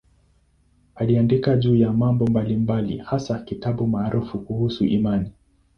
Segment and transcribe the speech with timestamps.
[0.95, 5.31] Aliandika juu ya mambo mbalimbali, hasa kitabu maarufu kuhusu imani.